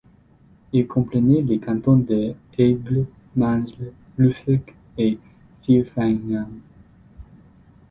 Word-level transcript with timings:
Il 0.73 0.87
comprenait 0.87 1.43
les 1.43 1.59
cantons 1.59 1.97
de 1.97 2.33
Aigre, 2.57 3.05
Mansle, 3.35 3.93
Ruffec 4.17 4.73
et 4.97 5.19
Villefagnan. 5.67 6.49